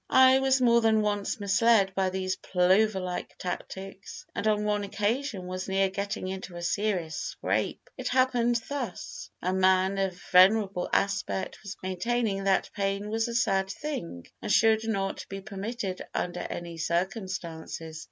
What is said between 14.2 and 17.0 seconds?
and should not be permitted under any